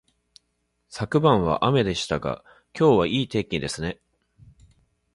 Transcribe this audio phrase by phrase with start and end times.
[0.89, 2.43] 昨晩は雨でしたが、
[2.75, 4.01] 今日はいい天気ですね